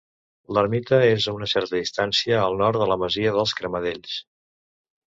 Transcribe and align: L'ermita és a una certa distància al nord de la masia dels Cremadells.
L'ermita 0.57 0.99
és 1.09 1.27
a 1.27 1.35
una 1.41 1.49
certa 1.53 1.75
distància 1.77 2.41
al 2.47 2.59
nord 2.63 2.83
de 2.85 2.89
la 2.95 2.99
masia 3.05 3.39
dels 3.39 3.57
Cremadells. 3.61 4.19